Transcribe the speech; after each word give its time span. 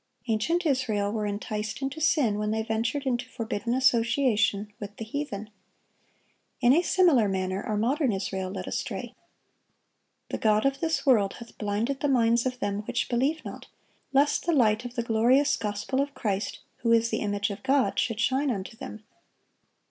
Ancient 0.27 0.65
Israel 0.65 1.11
were 1.11 1.27
enticed 1.27 1.79
into 1.79 2.01
sin 2.01 2.39
when 2.39 2.49
they 2.49 2.63
ventured 2.63 3.05
into 3.05 3.29
forbidden 3.29 3.75
association 3.75 4.73
with 4.79 4.97
the 4.97 5.05
heathen. 5.05 5.51
In 6.59 6.73
a 6.73 6.81
similar 6.81 7.29
manner 7.29 7.61
are 7.61 7.77
modern 7.77 8.11
Israel 8.11 8.49
led 8.49 8.65
astray. 8.65 9.13
"The 10.29 10.39
god 10.39 10.65
of 10.65 10.79
this 10.79 11.05
world 11.05 11.33
hath 11.33 11.55
blinded 11.59 11.99
the 11.99 12.07
minds 12.07 12.47
of 12.47 12.57
them 12.57 12.79
which 12.87 13.09
believe 13.09 13.45
not, 13.45 13.67
lest 14.11 14.47
the 14.47 14.53
light 14.53 14.85
of 14.85 14.95
the 14.95 15.03
glorious 15.03 15.55
gospel 15.55 16.01
of 16.01 16.15
Christ, 16.15 16.61
who 16.77 16.91
is 16.91 17.11
the 17.11 17.19
image 17.21 17.51
of 17.51 17.61
God, 17.61 17.99
should 17.99 18.19
shine 18.19 18.49
unto 18.49 18.75
them." 18.75 19.03